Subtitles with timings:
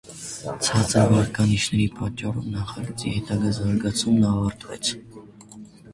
[0.67, 4.95] Ցածր վարկանիշների պատճառով նախագծի հետագա զարգացումն ավարտվեց։